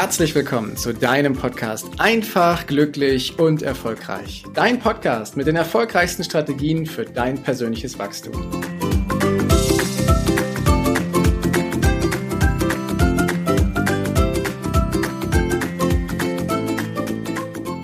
[0.00, 4.44] herzlich willkommen zu deinem Podcast Einfach, glücklich und erfolgreich.
[4.54, 8.32] Dein Podcast mit den erfolgreichsten Strategien für dein persönliches Wachstum.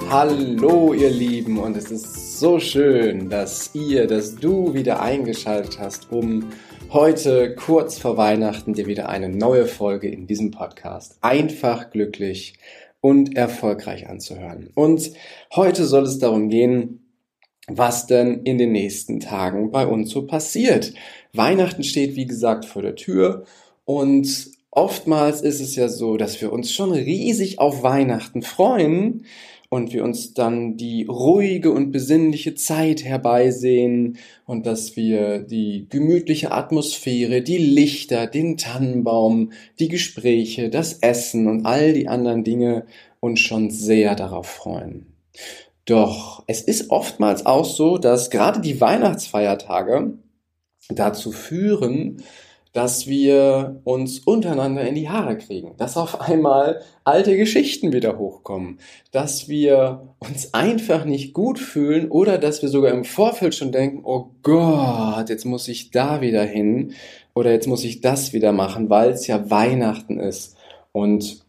[0.09, 6.11] Hallo ihr Lieben und es ist so schön, dass ihr, dass du wieder eingeschaltet hast,
[6.11, 6.51] um
[6.97, 12.55] heute kurz vor Weihnachten dir wieder eine neue Folge in diesem Podcast einfach glücklich
[13.03, 14.71] und erfolgreich anzuhören.
[14.75, 15.11] Und
[15.55, 17.13] heute soll es darum gehen,
[17.69, 20.95] was denn in den nächsten Tagen bei uns so passiert.
[21.35, 23.45] Weihnachten steht, wie gesagt, vor der Tür
[23.85, 29.27] und oftmals ist es ja so, dass wir uns schon riesig auf Weihnachten freuen,
[29.69, 36.53] und wir uns dann die ruhige und besinnliche Zeit herbeisehen und dass wir die gemütliche
[36.53, 42.87] Atmosphäre, die Lichter, den Tannenbaum, die Gespräche, das Essen und all die anderen Dinge
[43.21, 45.07] uns schon sehr darauf freuen.
[45.85, 50.19] Doch es ist oftmals auch so, dass gerade die Weihnachtsfeiertage
[50.89, 52.23] dazu führen,
[52.77, 58.81] dass wir uns untereinander in die Haare kriegen, dass auf einmal alte Geschichten wieder hochkommen,
[59.13, 64.03] dass wir uns einfach nicht gut fühlen oder dass wir sogar im Vorfeld schon denken,
[64.05, 66.93] oh Gott, jetzt muss ich da wieder hin
[67.33, 70.59] oder jetzt muss ich das wieder machen, weil es ja Weihnachten ist.
[70.93, 71.46] Und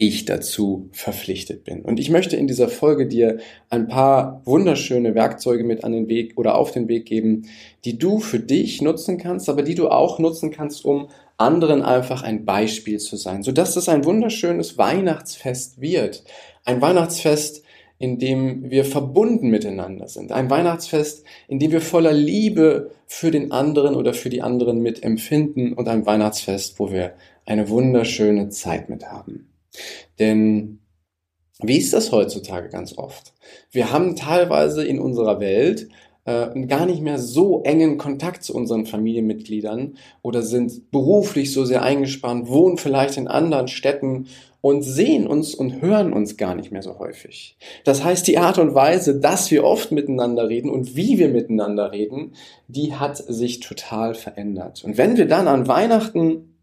[0.00, 1.82] ich dazu verpflichtet bin.
[1.82, 6.38] Und ich möchte in dieser Folge dir ein paar wunderschöne Werkzeuge mit an den Weg
[6.38, 7.48] oder auf den Weg geben,
[7.84, 12.22] die du für dich nutzen kannst, aber die du auch nutzen kannst, um anderen einfach
[12.22, 16.22] ein Beispiel zu sein, sodass es ein wunderschönes Weihnachtsfest wird.
[16.64, 17.64] Ein Weihnachtsfest,
[17.98, 20.30] in dem wir verbunden miteinander sind.
[20.30, 25.72] Ein Weihnachtsfest, in dem wir voller Liebe für den anderen oder für die anderen mitempfinden
[25.72, 27.14] und ein Weihnachtsfest, wo wir
[27.46, 29.48] eine wunderschöne Zeit mit haben.
[30.18, 30.80] Denn
[31.60, 33.34] wie ist das heutzutage ganz oft?
[33.70, 35.88] Wir haben teilweise in unserer Welt
[36.24, 41.82] äh, gar nicht mehr so engen Kontakt zu unseren Familienmitgliedern oder sind beruflich so sehr
[41.82, 44.26] eingespannt, wohnen vielleicht in anderen Städten
[44.60, 47.56] und sehen uns und hören uns gar nicht mehr so häufig.
[47.84, 51.92] Das heißt, die Art und Weise, dass wir oft miteinander reden und wie wir miteinander
[51.92, 52.34] reden,
[52.66, 54.84] die hat sich total verändert.
[54.84, 56.57] Und wenn wir dann an Weihnachten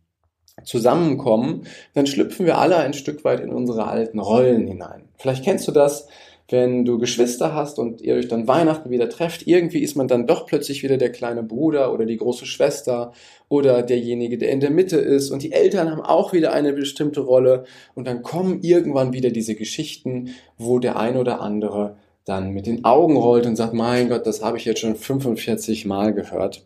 [0.63, 5.03] zusammenkommen, dann schlüpfen wir alle ein Stück weit in unsere alten Rollen hinein.
[5.17, 6.07] Vielleicht kennst du das,
[6.49, 10.27] wenn du Geschwister hast und ihr euch dann Weihnachten wieder trefft, irgendwie ist man dann
[10.27, 13.13] doch plötzlich wieder der kleine Bruder oder die große Schwester
[13.49, 17.21] oder derjenige, der in der Mitte ist und die Eltern haben auch wieder eine bestimmte
[17.21, 17.65] Rolle
[17.95, 22.85] und dann kommen irgendwann wieder diese Geschichten, wo der ein oder andere dann mit den
[22.85, 26.63] Augen rollt und sagt, mein Gott, das habe ich jetzt schon 45 Mal gehört.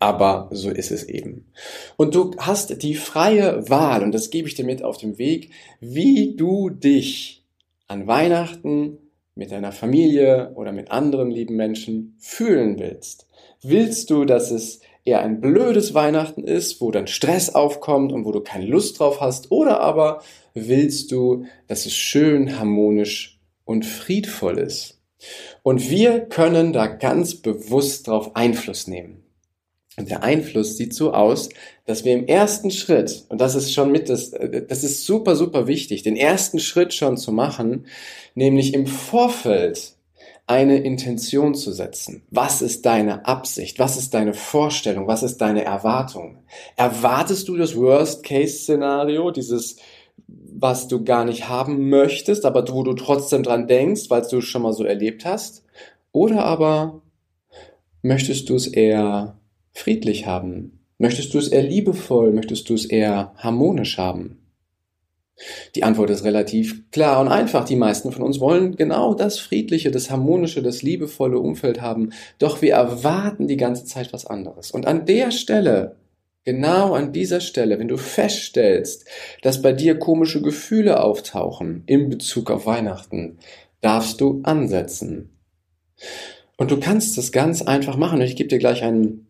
[0.00, 1.46] Aber so ist es eben.
[1.96, 5.50] Und du hast die freie Wahl, und das gebe ich dir mit auf dem Weg,
[5.80, 7.44] wie du dich
[7.88, 8.98] an Weihnachten
[9.34, 13.26] mit deiner Familie oder mit anderen lieben Menschen fühlen willst.
[13.62, 18.32] Willst du, dass es eher ein blödes Weihnachten ist, wo dann Stress aufkommt und wo
[18.32, 20.22] du keine Lust drauf hast, oder aber
[20.54, 25.00] willst du, dass es schön, harmonisch und friedvoll ist?
[25.62, 29.24] Und wir können da ganz bewusst drauf Einfluss nehmen.
[29.98, 31.48] Und der Einfluss sieht so aus,
[31.84, 35.66] dass wir im ersten Schritt, und das ist schon mit das, das ist super, super
[35.66, 37.86] wichtig, den ersten Schritt schon zu machen,
[38.34, 39.94] nämlich im Vorfeld
[40.46, 42.22] eine Intention zu setzen.
[42.30, 43.78] Was ist deine Absicht?
[43.78, 45.06] Was ist deine Vorstellung?
[45.06, 46.38] Was ist deine Erwartung?
[46.76, 49.76] Erwartest du das Worst-Case-Szenario, dieses,
[50.26, 54.44] was du gar nicht haben möchtest, aber wo du trotzdem dran denkst, weil du es
[54.44, 55.64] schon mal so erlebt hast?
[56.12, 57.02] Oder aber
[58.02, 59.37] möchtest du es eher
[59.78, 60.80] friedlich haben?
[60.98, 62.32] Möchtest du es eher liebevoll?
[62.32, 64.38] Möchtest du es eher harmonisch haben?
[65.76, 67.64] Die Antwort ist relativ klar und einfach.
[67.64, 72.10] Die meisten von uns wollen genau das friedliche, das harmonische, das liebevolle Umfeld haben.
[72.40, 74.72] Doch wir erwarten die ganze Zeit was anderes.
[74.72, 75.96] Und an der Stelle,
[76.44, 79.06] genau an dieser Stelle, wenn du feststellst,
[79.42, 83.38] dass bei dir komische Gefühle auftauchen in Bezug auf Weihnachten,
[83.80, 85.30] darfst du ansetzen.
[86.56, 88.20] Und du kannst das ganz einfach machen.
[88.20, 89.27] Ich gebe dir gleich einen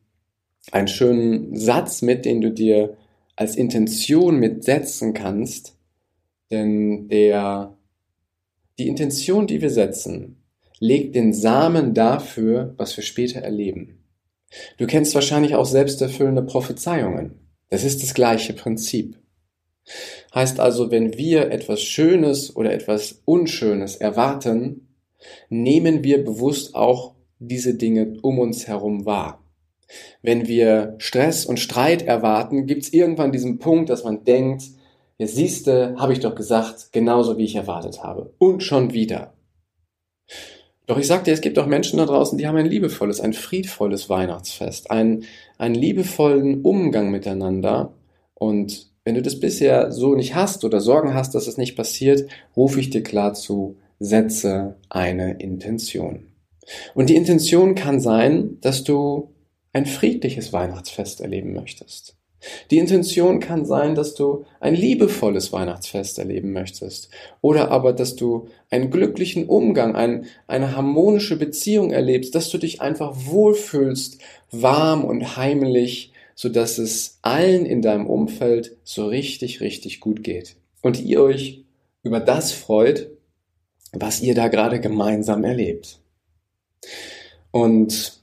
[0.72, 2.96] einen schönen Satz mit, den du dir
[3.36, 5.76] als Intention mitsetzen kannst,
[6.50, 7.76] denn der,
[8.78, 10.42] die Intention, die wir setzen,
[10.80, 14.04] legt den Samen dafür, was wir später erleben.
[14.78, 17.38] Du kennst wahrscheinlich auch selbsterfüllende Prophezeiungen.
[17.68, 19.18] Das ist das gleiche Prinzip.
[20.34, 24.88] Heißt also, wenn wir etwas Schönes oder etwas Unschönes erwarten,
[25.48, 29.44] nehmen wir bewusst auch diese Dinge um uns herum wahr.
[30.22, 34.62] Wenn wir Stress und Streit erwarten, gibt es irgendwann diesen Punkt, dass man denkt,
[35.18, 38.32] Jetzt siehste, habe ich doch gesagt, genauso wie ich erwartet habe.
[38.38, 39.34] Und schon wieder.
[40.86, 44.08] Doch ich sagte, es gibt auch Menschen da draußen, die haben ein liebevolles, ein friedvolles
[44.08, 45.24] Weihnachtsfest, einen,
[45.58, 47.92] einen liebevollen Umgang miteinander.
[48.34, 52.30] Und wenn du das bisher so nicht hast oder Sorgen hast, dass es nicht passiert,
[52.56, 56.28] rufe ich dir klar zu, setze eine Intention.
[56.94, 59.30] Und die Intention kann sein, dass du
[59.72, 62.18] ein friedliches Weihnachtsfest erleben möchtest.
[62.70, 67.10] Die Intention kann sein, dass du ein liebevolles Weihnachtsfest erleben möchtest
[67.40, 72.80] oder aber, dass du einen glücklichen Umgang, ein, eine harmonische Beziehung erlebst, dass du dich
[72.80, 74.20] einfach wohlfühlst,
[74.52, 80.54] warm und heimlich, so dass es allen in deinem Umfeld so richtig, richtig gut geht.
[80.80, 81.64] Und ihr euch
[82.04, 83.10] über das freut,
[83.92, 85.98] was ihr da gerade gemeinsam erlebt.
[87.50, 88.17] Und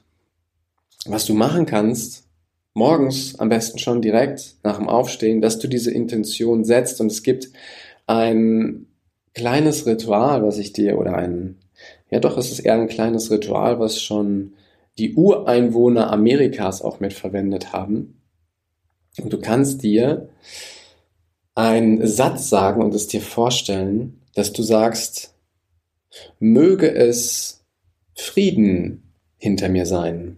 [1.05, 2.25] was du machen kannst,
[2.73, 7.23] morgens am besten schon direkt nach dem Aufstehen, dass du diese Intention setzt und es
[7.23, 7.49] gibt
[8.07, 8.87] ein
[9.33, 11.57] kleines Ritual, was ich dir oder ein,
[12.09, 14.53] ja doch, es ist eher ein kleines Ritual, was schon
[14.97, 18.21] die Ureinwohner Amerikas auch mitverwendet haben.
[19.21, 20.29] Und du kannst dir
[21.53, 25.33] einen Satz sagen und es dir vorstellen, dass du sagst,
[26.39, 27.63] möge es
[28.13, 29.03] Frieden
[29.37, 30.37] hinter mir sein.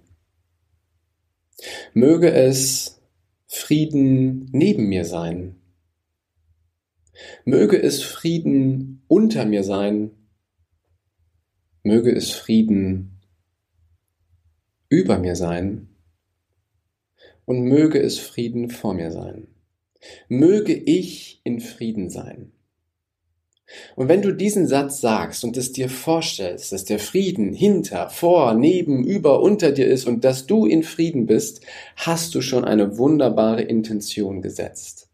[1.93, 3.01] Möge es
[3.47, 5.55] Frieden neben mir sein.
[7.45, 10.11] Möge es Frieden unter mir sein.
[11.83, 13.21] Möge es Frieden
[14.89, 15.95] über mir sein.
[17.45, 19.47] Und möge es Frieden vor mir sein.
[20.27, 22.51] Möge ich in Frieden sein.
[23.95, 28.53] Und wenn du diesen Satz sagst und es dir vorstellst, dass der Frieden hinter, vor,
[28.53, 31.61] neben, über, unter dir ist und dass du in Frieden bist,
[31.97, 35.09] hast du schon eine wunderbare Intention gesetzt.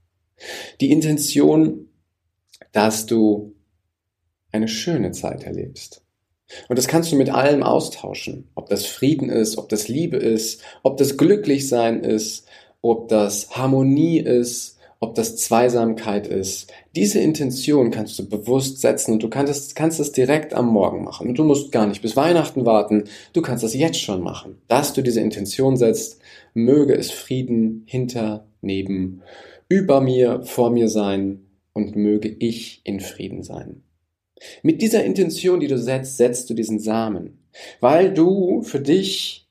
[0.82, 1.90] Die Intention,
[2.72, 3.56] dass du
[4.52, 6.04] eine schöne Zeit erlebst.
[6.68, 8.50] Und das kannst du mit allem austauschen.
[8.54, 12.46] Ob das Frieden ist, ob das Liebe ist, ob das Glücklichsein ist,
[12.82, 14.73] ob das Harmonie ist,
[15.04, 16.72] ob das Zweisamkeit ist.
[16.96, 21.28] Diese Intention kannst du bewusst setzen und du kannst, kannst es direkt am Morgen machen.
[21.28, 23.04] Und du musst gar nicht bis Weihnachten warten.
[23.34, 24.62] Du kannst es jetzt schon machen.
[24.70, 26.22] Dass du diese Intention setzt,
[26.54, 29.24] möge es Frieden hinter, neben,
[29.68, 33.84] über mir, vor mir sein und möge ich in Frieden sein.
[34.62, 37.40] Mit dieser Intention, die du setzt, setzt du diesen Samen,
[37.82, 39.43] weil du für dich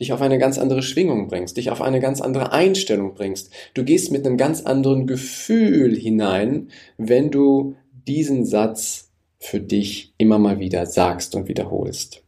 [0.00, 3.52] dich auf eine ganz andere Schwingung bringst, dich auf eine ganz andere Einstellung bringst.
[3.74, 10.38] Du gehst mit einem ganz anderen Gefühl hinein, wenn du diesen Satz für dich immer
[10.38, 12.22] mal wieder sagst und wiederholst.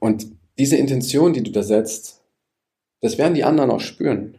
[0.00, 0.26] Und
[0.58, 2.22] diese Intention, die du da setzt,
[3.00, 4.38] das werden die anderen auch spüren.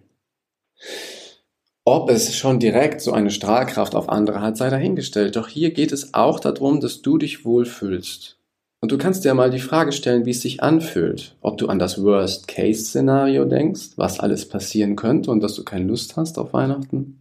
[1.83, 5.35] Ob es schon direkt so eine Strahlkraft auf andere hat, sei dahingestellt.
[5.35, 8.39] Doch hier geht es auch darum, dass du dich wohlfühlst.
[8.85, 11.35] Und du kannst dir mal die Frage stellen, wie es sich anfühlt.
[11.41, 16.17] Ob du an das Worst-Case-Szenario denkst, was alles passieren könnte und dass du keine Lust
[16.17, 17.17] hast auf Weihnachten.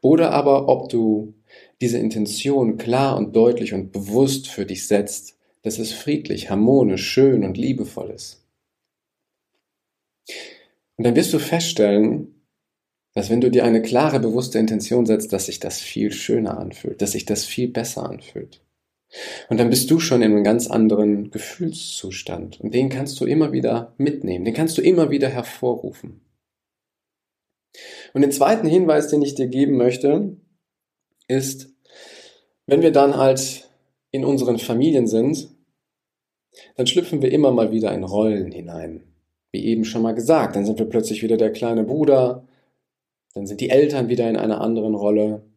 [0.00, 1.34] Oder aber ob du
[1.82, 7.44] diese Intention klar und deutlich und bewusst für dich setzt, dass es friedlich, harmonisch, schön
[7.44, 8.46] und liebevoll ist.
[10.96, 12.46] Und dann wirst du feststellen,
[13.12, 17.02] dass wenn du dir eine klare, bewusste Intention setzt, dass sich das viel schöner anfühlt,
[17.02, 18.62] dass sich das viel besser anfühlt.
[19.48, 22.60] Und dann bist du schon in einem ganz anderen Gefühlszustand.
[22.60, 26.20] Und den kannst du immer wieder mitnehmen, den kannst du immer wieder hervorrufen.
[28.12, 30.36] Und den zweiten Hinweis, den ich dir geben möchte,
[31.26, 31.70] ist,
[32.66, 33.68] wenn wir dann halt
[34.10, 35.48] in unseren Familien sind,
[36.76, 39.04] dann schlüpfen wir immer mal wieder in Rollen hinein.
[39.52, 42.46] Wie eben schon mal gesagt, dann sind wir plötzlich wieder der kleine Bruder,
[43.34, 45.47] dann sind die Eltern wieder in einer anderen Rolle,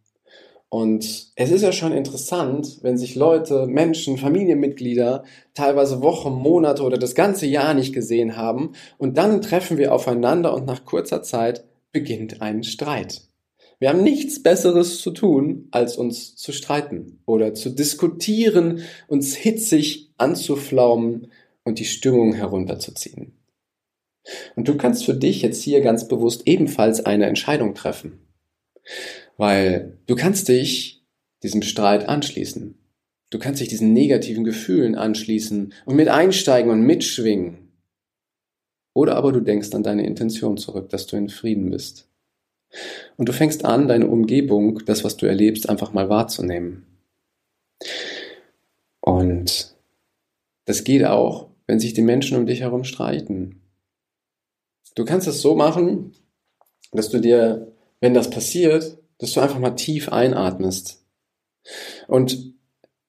[0.73, 6.97] und es ist ja schon interessant, wenn sich Leute, Menschen, Familienmitglieder teilweise Wochen, Monate oder
[6.97, 11.65] das ganze Jahr nicht gesehen haben und dann treffen wir aufeinander und nach kurzer Zeit
[11.91, 13.23] beginnt ein Streit.
[13.79, 20.13] Wir haben nichts Besseres zu tun, als uns zu streiten oder zu diskutieren, uns hitzig
[20.17, 21.33] anzuflaumen
[21.65, 23.33] und die Stimmung herunterzuziehen.
[24.55, 28.21] Und du kannst für dich jetzt hier ganz bewusst ebenfalls eine Entscheidung treffen.
[29.41, 31.03] Weil du kannst dich
[31.41, 32.77] diesem Streit anschließen.
[33.31, 37.71] Du kannst dich diesen negativen Gefühlen anschließen und mit einsteigen und mitschwingen.
[38.93, 42.07] Oder aber du denkst an deine Intention zurück, dass du in Frieden bist.
[43.17, 46.85] Und du fängst an, deine Umgebung, das, was du erlebst, einfach mal wahrzunehmen.
[48.99, 49.75] Und
[50.65, 53.59] das geht auch, wenn sich die Menschen um dich herum streiten.
[54.93, 56.13] Du kannst es so machen,
[56.91, 57.71] dass du dir
[58.01, 61.05] wenn das passiert, dass du einfach mal tief einatmest
[62.07, 62.55] und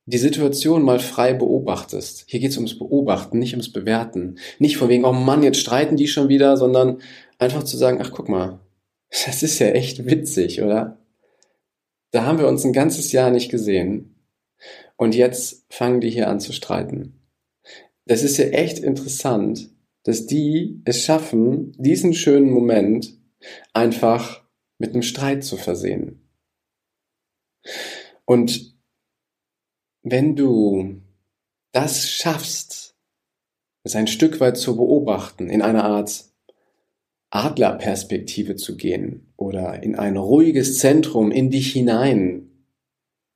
[0.05, 2.25] die Situation mal frei beobachtest.
[2.27, 4.39] Hier geht es ums Beobachten, nicht ums Bewerten.
[4.59, 7.01] Nicht von wegen, oh Mann, jetzt streiten die schon wieder, sondern
[7.39, 8.61] einfach zu sagen, ach guck mal,
[9.27, 10.99] das ist ja echt witzig, oder?
[12.11, 14.17] Da haben wir uns ein ganzes Jahr nicht gesehen
[14.97, 17.19] und jetzt fangen die hier an zu streiten.
[18.05, 19.71] Das ist ja echt interessant,
[20.03, 23.17] dass die es schaffen, diesen schönen Moment
[23.73, 24.42] einfach
[24.83, 26.29] mit einem Streit zu versehen.
[28.25, 28.75] Und
[30.03, 31.01] wenn du
[31.71, 32.97] das schaffst,
[33.85, 36.25] es ein Stück weit zu beobachten, in einer Art
[37.31, 42.51] Adlerperspektive zu gehen oder in ein ruhiges Zentrum in dich hinein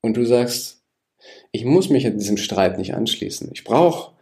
[0.03, 0.83] und du sagst,
[1.53, 3.51] ich muss mich an diesem Streit nicht anschließen.
[3.55, 4.17] Ich brauche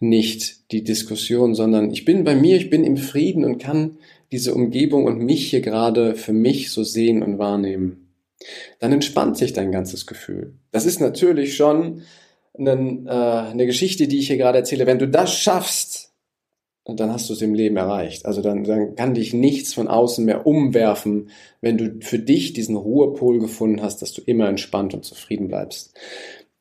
[0.00, 3.98] nicht die Diskussion, sondern ich bin bei mir, ich bin im Frieden und kann
[4.32, 8.12] diese Umgebung und mich hier gerade für mich so sehen und wahrnehmen.
[8.80, 10.54] Dann entspannt sich dein ganzes Gefühl.
[10.70, 12.02] Das ist natürlich schon
[12.58, 14.86] eine, äh, eine Geschichte, die ich hier gerade erzähle.
[14.86, 16.12] Wenn du das schaffst,
[16.84, 18.26] dann hast du es im Leben erreicht.
[18.26, 21.30] Also dann, dann kann dich nichts von außen mehr umwerfen,
[21.60, 25.94] wenn du für dich diesen Ruhepol gefunden hast, dass du immer entspannt und zufrieden bleibst.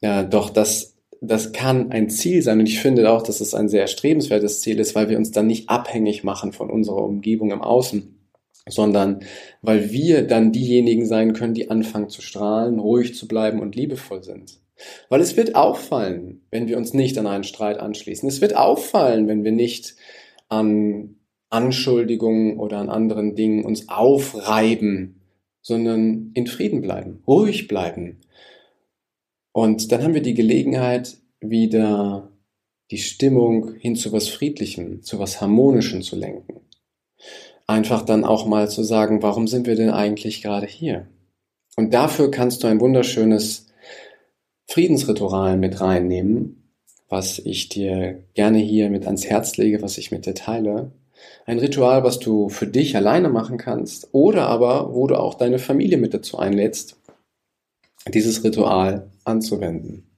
[0.02, 0.95] Ja, doch das
[1.27, 2.60] das kann ein Ziel sein.
[2.60, 5.48] Und ich finde auch, dass es ein sehr erstrebenswertes Ziel ist, weil wir uns dann
[5.48, 8.17] nicht abhängig machen von unserer Umgebung im Außen,
[8.67, 9.20] sondern
[9.62, 14.24] weil wir dann diejenigen sein können, die anfangen zu strahlen, ruhig zu bleiben und liebevoll
[14.24, 14.60] sind.
[15.10, 18.27] Weil es wird auffallen, wenn wir uns nicht an einen Streit anschließen.
[18.27, 19.96] Es wird auffallen, wenn wir nicht
[20.50, 21.15] an
[21.50, 25.22] Anschuldigungen oder an anderen Dingen uns aufreiben,
[25.62, 28.20] sondern in Frieden bleiben, ruhig bleiben,
[29.56, 32.30] und dann haben wir die Gelegenheit, wieder
[32.92, 36.60] die Stimmung hin zu was Friedlichem, zu was Harmonischem zu lenken.
[37.66, 41.08] Einfach dann auch mal zu sagen, warum sind wir denn eigentlich gerade hier?
[41.78, 43.68] Und dafür kannst du ein wunderschönes
[44.68, 46.74] Friedensritual mit reinnehmen,
[47.08, 50.92] was ich dir gerne hier mit ans Herz lege, was ich mit dir teile.
[51.46, 55.60] Ein Ritual, was du für dich alleine machen kannst oder aber, wo du auch deine
[55.60, 56.98] Familie mit dazu einlädst,
[58.14, 60.10] dieses Ritual anzuwenden.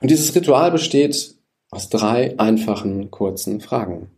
[0.00, 1.34] Und dieses Ritual besteht
[1.70, 4.10] aus drei einfachen, kurzen Fragen.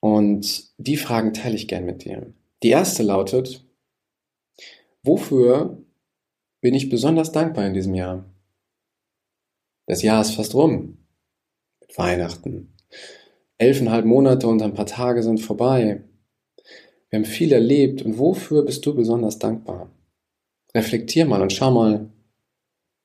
[0.00, 2.32] Und die Fragen teile ich gern mit dir.
[2.62, 3.64] Die erste lautet,
[5.02, 5.78] wofür
[6.60, 8.24] bin ich besonders dankbar in diesem Jahr?
[9.86, 10.98] Das Jahr ist fast rum.
[11.80, 12.74] Mit Weihnachten.
[13.56, 16.02] Elfeinhalb Monate und ein paar Tage sind vorbei.
[17.10, 19.90] Wir haben viel erlebt und wofür bist du besonders dankbar?
[20.74, 22.10] Reflektier mal und schau mal,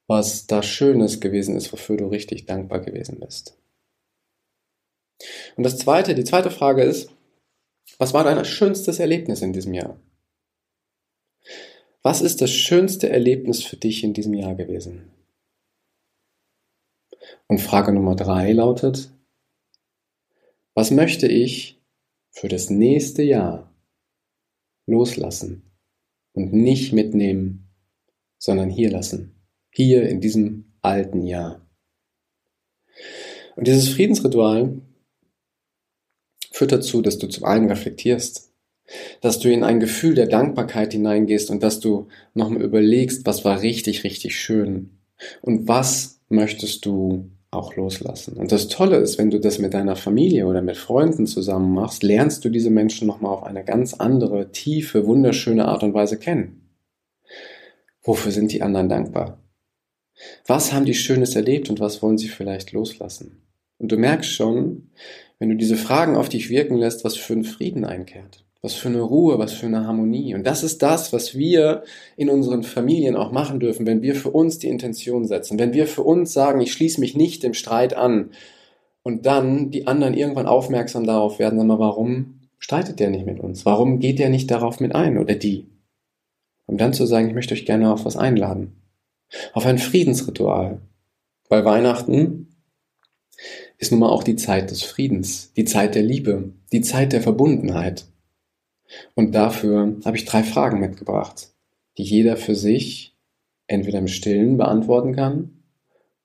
[0.07, 3.57] was da Schönes gewesen ist, wofür du richtig dankbar gewesen bist.
[5.55, 7.09] Und das zweite, die zweite Frage ist,
[7.97, 9.99] was war dein schönstes Erlebnis in diesem Jahr?
[12.01, 15.11] Was ist das schönste Erlebnis für dich in diesem Jahr gewesen?
[17.47, 19.09] Und Frage Nummer drei lautet,
[20.73, 21.81] was möchte ich
[22.31, 23.71] für das nächste Jahr
[24.85, 25.72] loslassen?
[26.33, 27.69] Und nicht mitnehmen,
[28.37, 29.35] sondern hier lassen.
[29.71, 31.65] Hier in diesem alten Jahr.
[33.55, 34.81] Und dieses Friedensritual
[36.51, 38.51] führt dazu, dass du zum einen reflektierst,
[39.21, 43.61] dass du in ein Gefühl der Dankbarkeit hineingehst und dass du nochmal überlegst, was war
[43.61, 44.99] richtig, richtig schön
[45.41, 48.35] und was möchtest du auch loslassen.
[48.37, 52.03] Und das Tolle ist, wenn du das mit deiner Familie oder mit Freunden zusammen machst,
[52.03, 56.69] lernst du diese Menschen nochmal auf eine ganz andere, tiefe, wunderschöne Art und Weise kennen.
[58.01, 59.39] Wofür sind die anderen dankbar?
[60.45, 63.43] Was haben die Schönes erlebt und was wollen sie vielleicht loslassen?
[63.77, 64.89] Und du merkst schon,
[65.39, 68.87] wenn du diese Fragen auf dich wirken lässt, was für ein Frieden einkehrt was für
[68.87, 70.33] eine Ruhe, was für eine Harmonie.
[70.33, 71.83] Und das ist das, was wir
[72.15, 75.85] in unseren Familien auch machen dürfen, wenn wir für uns die Intention setzen, wenn wir
[75.85, 78.31] für uns sagen, ich schließe mich nicht dem Streit an
[79.03, 83.41] und dann die anderen irgendwann aufmerksam darauf werden, sag mal, warum streitet der nicht mit
[83.41, 83.65] uns?
[83.65, 85.67] Warum geht der nicht darauf mit ein oder die?
[86.65, 88.77] Um dann zu sagen, ich möchte euch gerne auf was einladen.
[89.51, 90.79] Auf ein Friedensritual.
[91.49, 92.47] Weil Weihnachten
[93.77, 97.21] ist nun mal auch die Zeit des Friedens, die Zeit der Liebe, die Zeit der
[97.21, 98.05] Verbundenheit.
[99.15, 101.49] Und dafür habe ich drei Fragen mitgebracht,
[101.97, 103.15] die jeder für sich
[103.67, 105.63] entweder im Stillen beantworten kann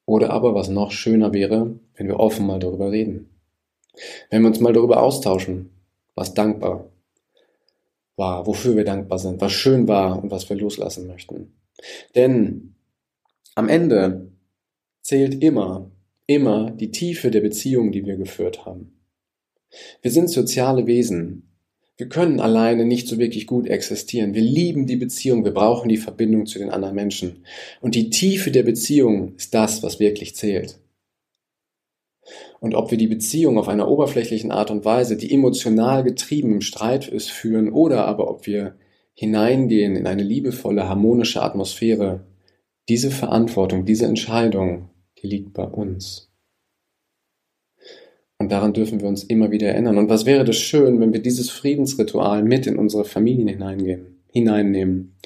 [0.06, 3.28] oder aber, was noch schöner wäre, wenn wir offen mal darüber reden.
[4.30, 5.70] Wenn wir uns mal darüber austauschen,
[6.14, 6.90] was dankbar
[8.16, 11.52] war, wofür wir dankbar sind, was schön war und was wir loslassen möchten.
[12.14, 12.75] Denn
[13.54, 14.32] am Ende
[15.02, 15.90] zählt immer,
[16.26, 18.98] immer die Tiefe der Beziehung, die wir geführt haben.
[20.02, 21.48] Wir sind soziale Wesen
[21.99, 24.33] Wir können alleine nicht so wirklich gut existieren.
[24.33, 27.45] Wir lieben die Beziehung, wir brauchen die Verbindung zu den anderen Menschen.
[27.81, 30.78] Und die Tiefe der Beziehung ist das, was wirklich zählt.
[32.61, 36.61] Und ob wir die Beziehung auf einer oberflächlichen Art und Weise, die emotional getrieben im
[36.61, 38.76] Streit ist, führen, oder aber ob wir
[39.14, 42.25] hineingehen in eine liebevolle, harmonische Atmosphäre,
[42.88, 44.90] diese Verantwortung, diese Entscheidung,
[45.21, 46.27] die liegt bei uns.
[48.38, 49.99] Und daran dürfen wir uns immer wieder erinnern.
[49.99, 55.16] Und was wäre das schön, wenn wir dieses Friedensritual mit in unsere Familien hineingehen, hineinnehmen?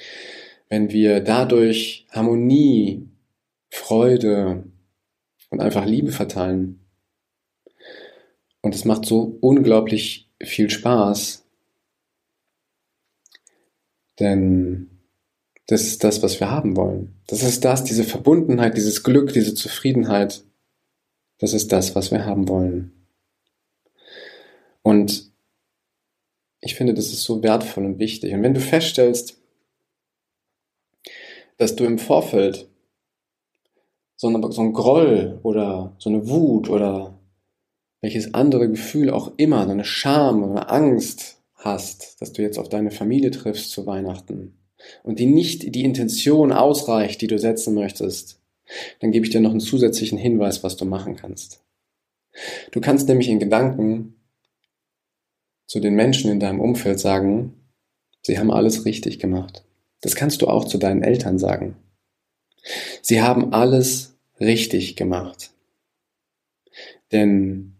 [0.71, 3.11] Wenn wir dadurch Harmonie,
[3.71, 4.65] Freude
[5.51, 6.81] und einfach Liebe verteilen.
[8.63, 11.47] Und es macht so unglaublich viel Spaß.
[14.19, 14.89] Denn
[15.67, 17.21] das ist das, was wir haben wollen.
[17.27, 20.45] Das ist das, diese Verbundenheit, dieses Glück, diese Zufriedenheit.
[21.39, 23.02] Das ist das, was wir haben wollen.
[24.83, 25.31] Und
[26.61, 28.33] ich finde, das ist so wertvoll und wichtig.
[28.33, 29.39] Und wenn du feststellst,
[31.57, 32.69] dass du im Vorfeld
[34.17, 37.19] so, ein Groll oder so eine Wut oder
[38.01, 42.59] welches andere Gefühl auch immer, so eine Scham oder eine Angst hast, dass du jetzt
[42.59, 44.59] auf deine Familie triffst zu Weihnachten
[45.03, 48.41] und die nicht die Intention ausreicht, die du setzen möchtest,
[49.01, 51.63] dann gebe ich dir noch einen zusätzlichen Hinweis, was du machen kannst.
[52.71, 54.15] Du kannst nämlich in Gedanken
[55.73, 57.55] zu den Menschen in deinem Umfeld sagen,
[58.21, 59.65] sie haben alles richtig gemacht.
[60.03, 61.79] Das kannst du auch zu deinen Eltern sagen.
[63.01, 65.55] Sie haben alles richtig gemacht.
[67.11, 67.79] Denn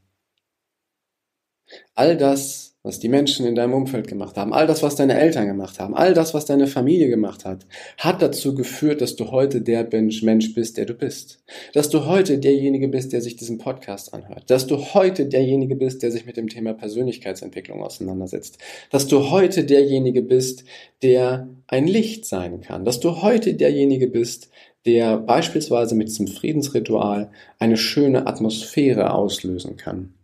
[1.95, 5.47] all das, was die Menschen in deinem Umfeld gemacht haben, all das, was deine Eltern
[5.47, 7.65] gemacht haben, all das, was deine Familie gemacht hat,
[7.97, 11.43] hat dazu geführt, dass du heute der Mensch bist, der du bist.
[11.75, 14.51] Dass du heute derjenige bist, der sich diesen Podcast anhört.
[14.51, 18.59] Dass du heute derjenige bist, der sich mit dem Thema Persönlichkeitsentwicklung auseinandersetzt.
[18.91, 20.65] Dass du heute derjenige bist,
[21.03, 22.85] der ein Licht sein kann.
[22.85, 24.51] Dass du heute derjenige bist,
[24.87, 30.15] der beispielsweise mit diesem Friedensritual eine schöne Atmosphäre auslösen kann.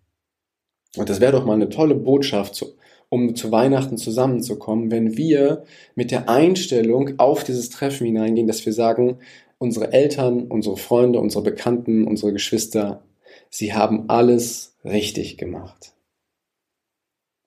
[0.98, 2.64] Und das wäre doch mal eine tolle Botschaft,
[3.08, 8.72] um zu Weihnachten zusammenzukommen, wenn wir mit der Einstellung auf dieses Treffen hineingehen, dass wir
[8.72, 9.18] sagen,
[9.58, 13.02] unsere Eltern, unsere Freunde, unsere Bekannten, unsere Geschwister,
[13.50, 15.94] sie haben alles richtig gemacht.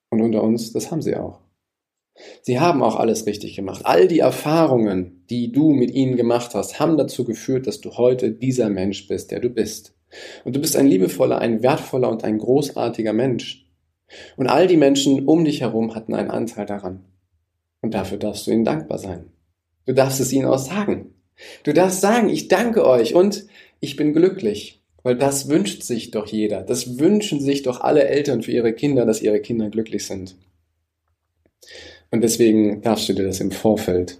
[0.09, 1.39] Und unter uns, das haben sie auch.
[2.41, 3.85] Sie haben auch alles richtig gemacht.
[3.85, 8.31] All die Erfahrungen, die du mit ihnen gemacht hast, haben dazu geführt, dass du heute
[8.31, 9.95] dieser Mensch bist, der du bist.
[10.43, 13.65] Und du bist ein liebevoller, ein wertvoller und ein großartiger Mensch.
[14.35, 17.05] Und all die Menschen um dich herum hatten einen Anteil daran.
[17.81, 19.31] Und dafür darfst du ihnen dankbar sein.
[19.85, 21.15] Du darfst es ihnen auch sagen.
[21.63, 23.47] Du darfst sagen, ich danke euch und
[23.79, 24.83] ich bin glücklich.
[25.03, 26.61] Weil das wünscht sich doch jeder.
[26.61, 30.35] Das wünschen sich doch alle Eltern für ihre Kinder, dass ihre Kinder glücklich sind.
[32.11, 34.19] Und deswegen darfst du dir das im Vorfeld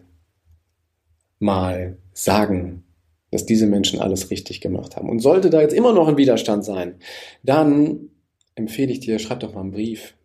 [1.38, 2.84] mal sagen
[3.32, 5.10] dass diese Menschen alles richtig gemacht haben.
[5.10, 6.96] Und sollte da jetzt immer noch ein Widerstand sein,
[7.44, 8.10] dann
[8.56, 10.16] empfehle ich dir, schreib doch mal einen Brief.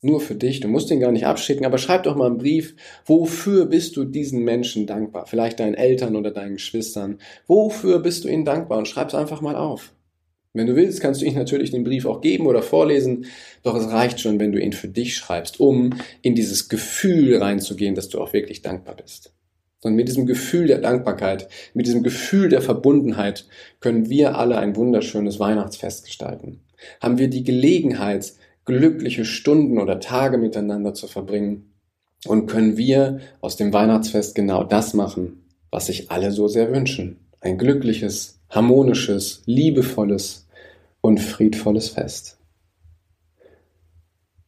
[0.00, 0.60] Nur für dich.
[0.60, 2.76] Du musst den gar nicht abschicken, aber schreib doch mal einen Brief.
[3.04, 5.26] Wofür bist du diesen Menschen dankbar?
[5.26, 7.18] Vielleicht deinen Eltern oder deinen Geschwistern.
[7.48, 8.78] Wofür bist du ihnen dankbar?
[8.78, 9.92] Und schreib es einfach mal auf.
[10.54, 13.26] Wenn du willst, kannst du ihnen natürlich den Brief auch geben oder vorlesen,
[13.62, 15.90] doch es reicht schon, wenn du ihn für dich schreibst, um
[16.22, 19.32] in dieses Gefühl reinzugehen, dass du auch wirklich dankbar bist.
[19.82, 23.46] Und mit diesem Gefühl der Dankbarkeit, mit diesem Gefühl der Verbundenheit
[23.80, 26.60] können wir alle ein wunderschönes Weihnachtsfest gestalten.
[27.00, 28.32] Haben wir die Gelegenheit,
[28.64, 31.72] glückliche Stunden oder Tage miteinander zu verbringen
[32.26, 37.16] und können wir aus dem Weihnachtsfest genau das machen, was sich alle so sehr wünschen.
[37.40, 40.48] Ein glückliches, harmonisches, liebevolles
[41.00, 42.38] und friedvolles Fest.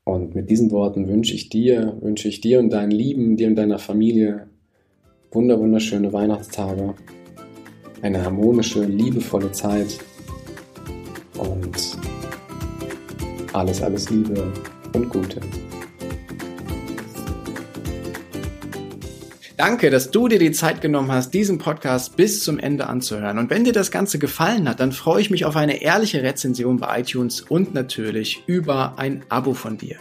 [0.05, 3.55] Und mit diesen Worten wünsche ich dir, wünsche ich dir und deinen Lieben, dir und
[3.55, 4.50] deiner Familie
[5.59, 6.95] wunderschöne Weihnachtstage,
[8.03, 9.99] eine harmonische, liebevolle Zeit
[11.38, 11.97] und
[13.53, 14.53] alles, alles Liebe
[14.93, 15.40] und Gute.
[19.57, 23.38] Danke, dass du dir die Zeit genommen hast, diesen Podcast bis zum Ende anzuhören.
[23.38, 26.79] Und wenn dir das Ganze gefallen hat, dann freue ich mich auf eine ehrliche Rezension
[26.79, 29.97] bei iTunes und natürlich über ein Abo von dir.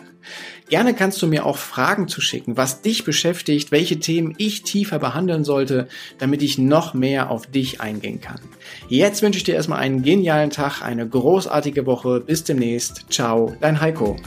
[0.69, 5.43] Gerne kannst du mir auch Fragen zuschicken, was dich beschäftigt, welche Themen ich tiefer behandeln
[5.43, 5.87] sollte,
[6.19, 8.39] damit ich noch mehr auf dich eingehen kann.
[8.87, 12.19] Jetzt wünsche ich dir erstmal einen genialen Tag, eine großartige Woche.
[12.19, 13.05] Bis demnächst.
[13.09, 14.17] Ciao, dein Heiko.